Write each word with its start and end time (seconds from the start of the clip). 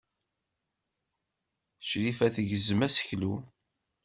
Crifa 1.87 2.27
tegzem 2.35 2.81
aseklu. 2.87 3.33